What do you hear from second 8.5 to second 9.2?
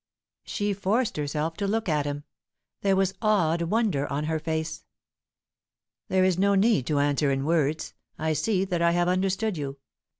that I have